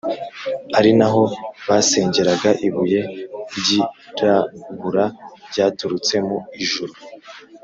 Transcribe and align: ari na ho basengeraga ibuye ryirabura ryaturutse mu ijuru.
ari 0.77 0.91
na 0.99 1.07
ho 1.13 1.21
basengeraga 1.67 2.49
ibuye 2.67 3.01
ryirabura 3.57 5.05
ryaturutse 5.49 6.15
mu 6.27 6.37
ijuru. 6.63 6.93